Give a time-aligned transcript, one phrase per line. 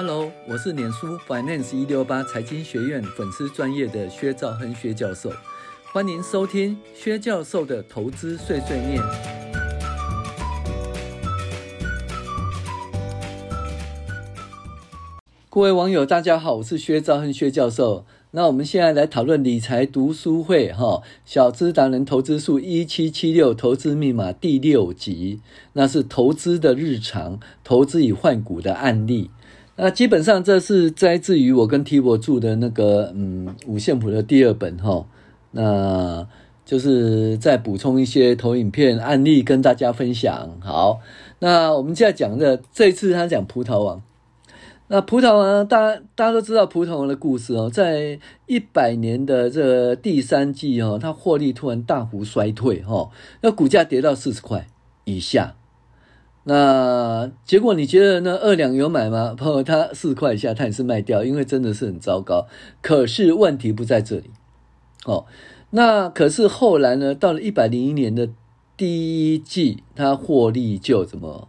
[0.00, 5.28] Hello，我是脸书 Finance 一六八财经学院粉丝专业的薛兆亨薛教授，
[5.92, 9.02] 欢迎收听薛教授的投资碎碎念。
[15.50, 18.06] 各位网友，大家好，我是薛兆亨薛教授。
[18.30, 25.40] 那我们现在来讨论理财读书会哈，小资达人投资术一七七六投资密码第六集，
[25.72, 29.30] 那是投资的日常，投资与换股的案例。
[29.80, 35.06] 那基本上这是摘自于我跟 Tibo 住的那个嗯五线谱的第二本哈，
[35.52, 36.26] 那
[36.64, 40.58] 就是再补充一些投影片案例跟大家分享。
[40.60, 40.98] 好，
[41.38, 44.02] 那我们现在讲的这一次他讲葡萄王。
[44.88, 53.10] 那葡萄王，大家大家都知道葡萄王的故事哦，在一百年的这第三季哦，它获利突然大幅衰退哦，
[53.42, 54.66] 那股价跌到四十块
[55.04, 55.54] 以下。
[56.48, 58.38] 那结果你觉得呢？
[58.38, 59.34] 二两有买吗？
[59.36, 62.46] 朋友，他四块以下，他也是卖掉，因为真的是很糟糕。
[62.80, 64.30] 可是问题不在这里
[65.04, 65.26] 哦。
[65.72, 67.14] 那可是后来呢？
[67.14, 68.30] 到了一百零一年的
[68.78, 71.48] 第一季，它获利就怎么？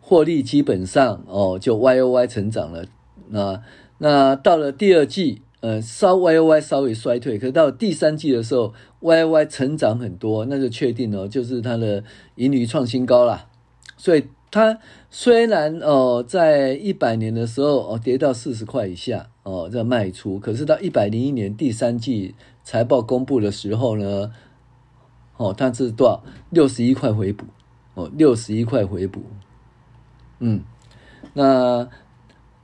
[0.00, 2.86] 获利基本上哦，就 Y O Y 成长了。
[3.28, 3.62] 那
[3.98, 12.02] 那到了第二季，呃，稍 Y O Y 稍微衰退，可是到第三季的时候，Y O Y 成长很多，那就确定哦，就是它的
[12.34, 13.47] 盈余创新高啦。
[13.98, 14.78] 所以它
[15.10, 24.32] 虽然哦，在一百年的时候哦跌到四十块以下哦在卖出，可是到一百零一年第三季财报公布的时候呢，
[25.36, 26.24] 哦它是多少？
[26.48, 27.44] 六十一块回补
[27.92, 29.20] 哦，六十一块回补。
[30.38, 30.62] 嗯，
[31.34, 31.86] 那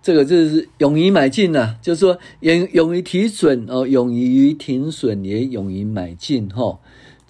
[0.00, 6.78] 这个就是勇于买进呐、啊，就是说勇勇于提损哦，勇于停损也勇于买进哈、哦。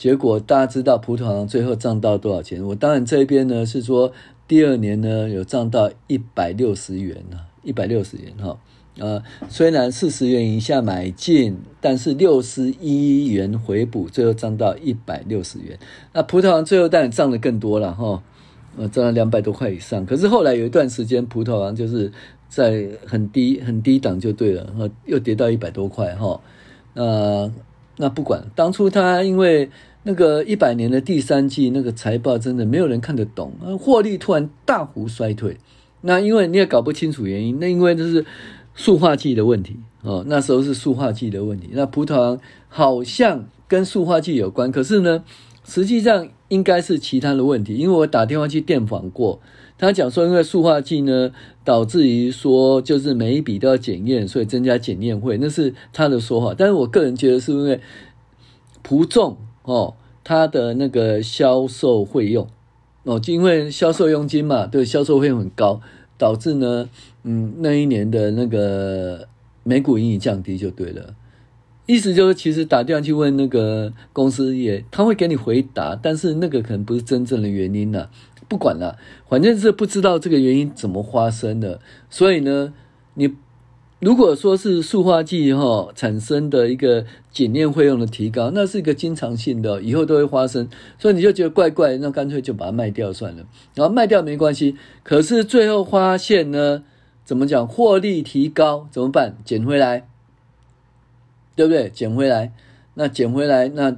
[0.05, 2.63] 结果大家知道葡萄糖最后涨到多少钱？
[2.63, 4.13] 我当然这边呢是说
[4.47, 8.59] 第二年呢有涨到一百六十元啊，一百六十元哈、
[8.99, 15.79] 呃，虽然四十元以下买进，但是六十一元回补，最后涨到一百六十元。
[16.13, 18.23] 那葡萄糖最后当然涨得更多了哈。
[18.77, 22.13] 呃，涨了两百多块以上，可是后来有一段时间，葡萄王就是
[22.51, 26.39] 在很低很低档就对了，呃，又跌到一百多块哈。
[26.93, 27.51] 那
[27.97, 29.71] 那不管，当初他因为
[30.05, 35.59] 那个一百年的第三季那个财报真的没有人看得懂，获利突然大幅衰退。
[36.03, 38.25] 那因为你也搞不清楚原因，那因为这是
[38.75, 41.71] 塑化剂的问题哦，那时候是塑化剂的问题。
[41.73, 45.25] 那葡萄王好像跟塑化剂有关，可是呢，
[45.65, 46.29] 实际上。
[46.49, 49.41] 应该是其他的问题，因为我打电话去电访过，
[49.77, 51.33] 他讲说，因为塑化剂呢，
[51.65, 56.55] 导致于说就是每一笔都要检验，所以增加检验费，那是他的说法。
[56.57, 57.81] 但是我个人觉得是因为
[58.83, 62.47] 葡众哦，他的那个销售费用
[63.03, 65.81] 哦，就因为销售佣金嘛，对，销售费用很高，
[66.17, 66.89] 导致呢，
[67.23, 69.29] 嗯，那一年的那个
[69.63, 71.15] 每股盈余降低就对了。
[71.87, 78.09] 意思就是，其实打电话去问那个公司也，他会给你回答，但是那个可能不是真正的原因呐。
[78.49, 78.99] 不管了，
[79.29, 81.81] 反正是不知道这个原因怎么发生的。
[82.09, 82.73] 所以呢，
[83.15, 83.35] 你
[84.01, 90.69] 如果说是塑化剂哈产生的一个检验费用的提高，那是一个经常性的，以后都会发生。
[90.99, 93.47] 所以你就觉得怪怪，那干脆就把它卖掉算了。
[93.75, 96.83] 然后卖掉没关系，可是最后发现呢，
[97.25, 97.67] 怎么讲？
[97.67, 99.37] 获利提高怎么办？
[99.45, 100.09] 捡回来。
[101.57, 101.89] 对不对？
[101.89, 102.53] 捡回来，
[102.95, 103.97] 那捡回来，那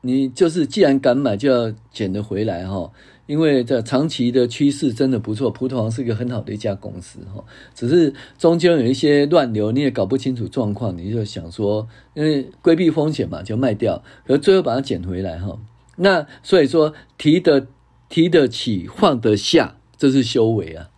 [0.00, 2.90] 你就是既然敢买，就要捡得回来哈。
[3.28, 7.44] 因为这长期的趋势真的不错，葡萄王是一个很好的一家公司哈。
[7.74, 15.58] 只是中间有一些乱流，你也搞不清楚状况，你就想说，因为规避风险嘛，就卖掉，可最后把它捡回来哈。
[15.96, 17.66] 那所以说，提得
[18.08, 20.88] 提得起，放得下，这是修为啊。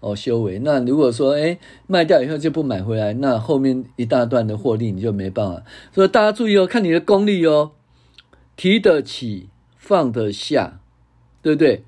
[0.00, 0.58] 哦，修为。
[0.60, 5.62] 那如果说，哎，卖掉以后就不买回来，那后面一大段的获利你就没办法。
[5.92, 7.72] 所以大家注意哦，看你的功力哦，
[8.54, 10.80] 提得起，放得下，
[11.44, 11.84] 对不对？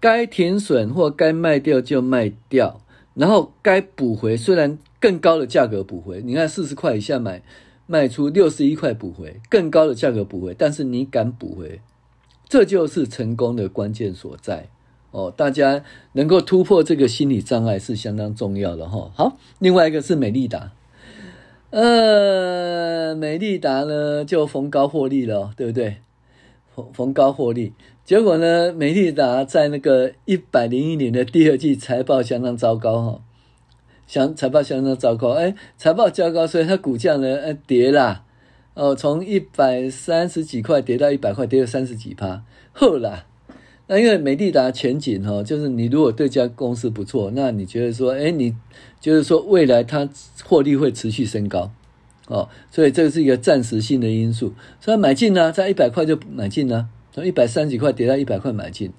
[0.00, 2.80] 该停损或该卖掉就卖掉，
[3.14, 7.42] 然后该补回，虽然更高的价格补回，你看四十块以下买，
[7.86, 11.80] 卖出六十一块补回，更高的价格补回，但是你敢补回，
[12.48, 14.68] 这就是成功的关键所在。
[15.10, 19.12] 哦，大家能够突破这个心理障碍是相当重要的哈。
[19.14, 20.72] 好，另外一个是美利达，
[21.70, 25.98] 呃，美利达呢就逢高获利了，对不对？
[26.74, 33.20] 逢逢高获利，结果呢，美利达在那个一百零一年的第二季财报相当糟糕哈，
[34.08, 38.24] 相财报相当糟糕，哎，财报糟糕，所以它股价呢，呃，跌啦，
[38.74, 43.26] 哦，从一百三十几块跌到一百块，跌了三十几趴，后啦。
[43.86, 48.54] 那因为美利达前景哈，就是你如果对这家公司不错，那你觉得说，哎，你
[49.00, 50.08] 就是说未来它
[50.44, 51.70] 获利会持续升高，
[52.26, 54.54] 哦，所以这个是一个暂时性的因素。
[54.80, 58.90] 所以买进呢，在一百块就买进呢，从一百三十几块跌到一百块买进。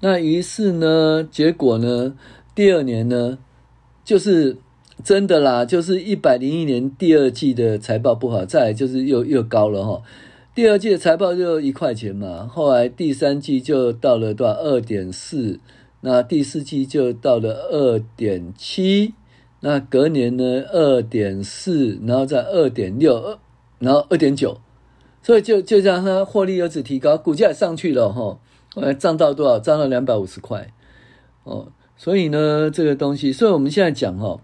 [0.00, 2.16] 那于是呢，结果呢，
[2.54, 3.38] 第二年呢，
[4.04, 4.56] 就是
[5.04, 10.02] 真的啦，就是一百零一年第二季的财报不好，再就是又又高了哈。
[10.54, 15.60] 第二季的财报就一块钱嘛，后来第三季就到了多少二点四，
[16.00, 19.14] 那第四季就到了二点七，
[19.60, 23.38] 那隔年呢二点四，然后再二点六，二
[23.78, 24.58] 然后二点九，
[25.22, 28.38] 所以就就让它获利又只提高，股价也上去了哈，
[28.74, 29.58] 后来涨到多少？
[29.58, 30.72] 涨到两百五十块
[31.44, 34.40] 哦，所以呢这个东西，所以我们现在讲哈，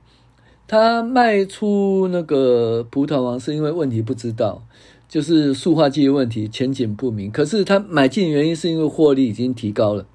[0.67, 4.63] 他卖出那个葡萄王是因为问题不知道。
[5.07, 7.31] 就是塑化剂的问题，前景不明。
[7.31, 10.07] 可是他买进原因是因为获利已经提高了。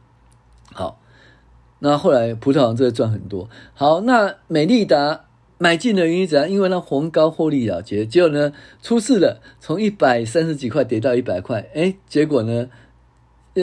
[0.74, 1.00] 好，
[1.78, 3.48] 那后来葡萄王这个赚很多。
[3.76, 5.28] 好，那美利达
[5.62, 6.50] 买进的原因怎样？
[6.50, 11.70] 因为那逢高获利了结，结果呢出事了，从一百三十几块跌到一百块。
[11.76, 12.70] 哎，结果呢，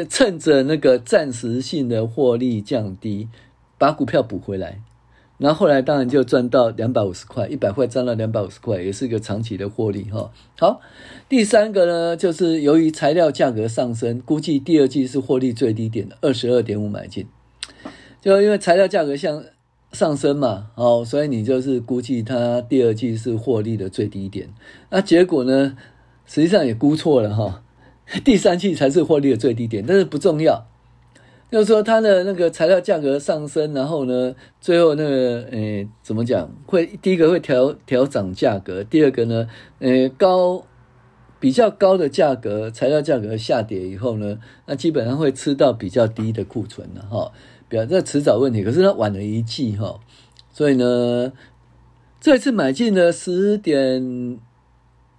[0.09, 3.29] 趁着那个暂时性的获利降低，
[3.79, 4.83] 把股票补回来。
[5.39, 10.31] 然后后来当然就赚到两百五十块，一百块赚到两百五十块，也是一个长期的获利哈。
[10.59, 10.81] 好，
[11.29, 17.27] 第三个呢，就是由于材料价格上升，估计第二季是获利最低点的二十二点五买进。
[18.23, 19.45] 就因为材料价格像
[19.93, 24.49] 上升嘛，哦，所以你就是估计它第二季是获利的最低点。
[24.91, 25.77] 那结果呢，
[26.27, 27.63] 实际上也估错了哈，
[28.25, 30.67] 第三季才是获利的最低点，但是不重要。
[31.49, 36.51] 就是说，它的那个材料价格上升，然后呢，最后那个，诶，怎么讲？
[36.67, 39.49] 会第一个会调调涨价格，第二个呢，
[39.79, 40.67] 诶，高
[41.39, 47.31] 比较高的价格，材料价格下跌以后呢，那基本上会吃到比较低的库存了哈。
[47.69, 49.99] 表这迟早问题，可是它晚了一季哈，
[50.53, 51.33] 所以呢，
[52.21, 54.39] 这次买进了十点，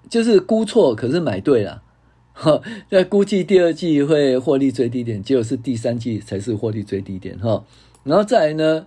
[0.09, 1.83] 就是估错，可是买对了。
[2.39, 7.65] 哈，那估计第二季会获利最低点，结果是第三季才是获利最低点哈。
[8.03, 8.85] 然后再来呢，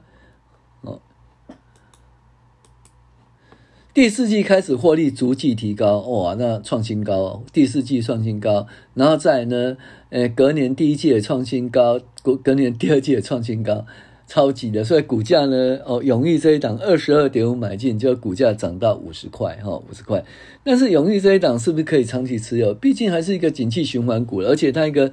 [3.92, 9.76] 第四季开始获利逐季提高，哇，那创新高，第四季创新高，然后再呢，
[10.10, 13.84] 诶，隔年第一季也创新高，隔隔年第二季也创新高。
[14.28, 20.24] 超级的，所以股价呢，哦，永裕这一档二十二点五买进，就股价涨到五十块，哈，五十块。
[20.62, 22.72] 但是永裕这一档是不是可以长期持有？
[22.72, 25.10] 毕竟还是一个景气循环股，而且它一个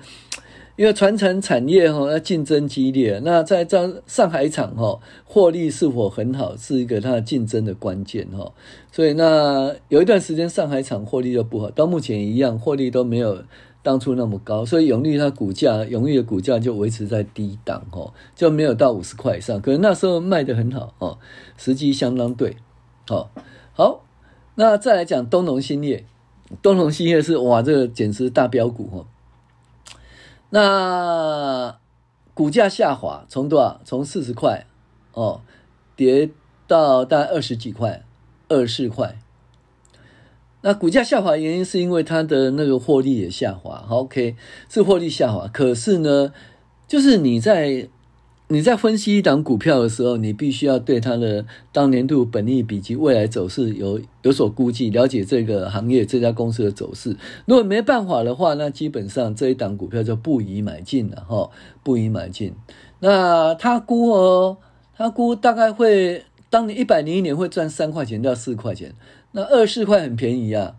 [0.78, 8.54] 因为传承产业哈，要竞争激烈，那在这上海厂哈，获利是否很好，是一个它的竞争的关键哈。
[8.92, 13.44] 所以那有一段时间上海厂获利就不好，到目前一样，获利都没有。
[13.84, 19.62] 当初那么高，所以永利它股价，永利的股价就维持在低档哦，就没有到五十块以上。
[19.62, 21.18] 可能那时候卖得很好哦，
[21.56, 22.58] 时机相当对。
[23.08, 23.32] 好，
[23.72, 24.04] 好，
[24.56, 26.04] 那再来讲东农兴业，
[26.62, 29.06] 东农兴业是哇，这个简直大标股哦。
[30.50, 31.78] 那
[32.34, 33.82] 股价下滑，从多少？
[33.84, 34.66] 从四十块
[35.14, 35.42] 哦，
[35.96, 36.30] 跌
[36.68, 38.04] 到大概二十几块，
[38.48, 39.18] 二十四块。
[40.62, 44.36] 那股价下滑原因是因为它的那个获利也下滑，，OK，
[44.70, 45.48] 是获利下滑。
[45.48, 46.34] 可是呢，
[46.88, 47.88] 就是你在
[48.50, 57.18] 你在分析一档股票的时候，你必须要对它的当年度本益比及未来走势有有所估计，了解这个行业这家公司的走势。
[57.46, 61.50] 如果没办法的话，那基本上这一档股票就不宜买进了哈，
[61.84, 62.54] 不宜买进。
[63.00, 64.58] 那他估哦，
[64.96, 68.96] 他估大概会当你一百零一年会赚三块钱到四块钱。
[69.34, 70.76] 那二四块很便宜啊，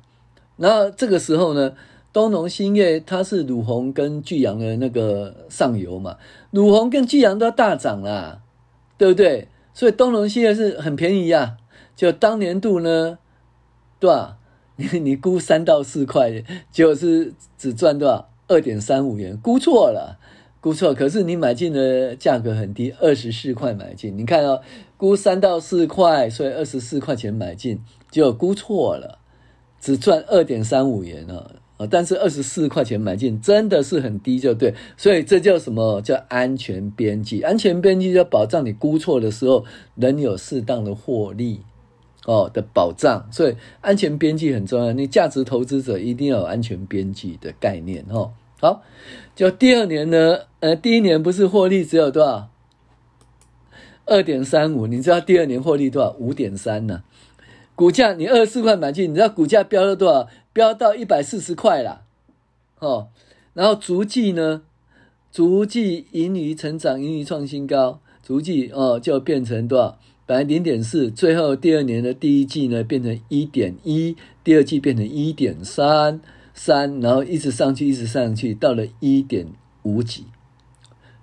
[0.57, 1.75] 然后这个时候呢，
[2.13, 6.17] 东农兴业它是儒鸿跟巨阳的那个上游嘛，
[6.51, 8.41] 儒鸿跟巨阳都要大涨啦，
[8.97, 9.49] 对不对？
[9.75, 11.57] 所以东农兴业是很便宜啊，
[11.95, 13.19] 就当年度呢，
[14.01, 14.39] 对吧？
[14.77, 18.31] 你你估三到四块，结果是只赚多少？
[18.49, 20.19] 二点三五元，估错了，
[20.61, 20.95] 估错。
[20.95, 24.63] 可是你买进的价格很低，二十四块买进，你看哦，
[24.97, 27.81] 估三到四块，所以二十四块钱买进。
[28.11, 29.19] 就估错了，
[29.79, 31.27] 只赚二点三五元
[31.79, 31.87] 啊！
[31.91, 37.41] 但是二十四块钱买进真的是很低，就对，所以这叫什么叫安全边际？
[37.41, 41.63] 安全边际就保障你估错的时候能有适当的获利
[42.27, 44.93] 哦的保障，所以安全边际很重要。
[44.93, 48.33] 你价值投资者一定要有安全边际的概念哦。
[48.61, 48.83] 好，
[49.37, 52.51] 就第二年呢，呃，第一年不是获利只有多少？
[54.05, 56.17] 二点三五，你知道第二年获利多少？
[56.19, 57.05] 五点三呢？
[57.79, 60.29] 股价你二十四块买进，你知道股价飙了多少？
[60.53, 62.03] 飙到一百四十块了，
[62.81, 63.07] 哦，
[63.55, 64.63] 然后逐季呢，
[65.31, 69.99] 逐季盈余成长，盈余创新高，逐季哦就变成多少？
[70.27, 76.21] 本来零点四，最后第二年的第一季呢变成一点一，第二季变成一点三
[76.53, 79.47] 三，然后一直上去，一直上去，到了一点
[79.85, 80.25] 五几，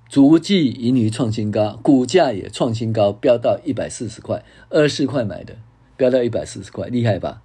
[0.08, 5.58] 逐季盈余创新高，股价也创新高，飙到一百四十块，二十四块买的，
[5.98, 7.42] 飙到一百四十块，厉害吧？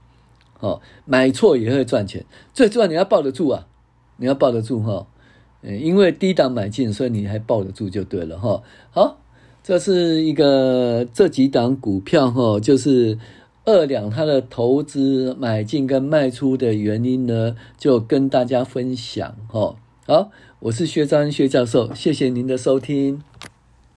[0.61, 3.67] 哦，买错也会赚钱，最重要你要抱得住啊，
[4.17, 5.07] 你要抱得住哈，
[5.63, 8.63] 嗯，因为低档买进，所以你还抱得住就对了哈。
[8.91, 9.17] 好。
[9.63, 13.19] 这是一个这几档股票哈，就是
[13.67, 19.77] 二两它的投资买进跟卖出的原因呢，就跟大家分享哈。
[20.07, 20.31] 好，
[20.61, 23.23] 我是薛章薛教授，谢谢您的收听。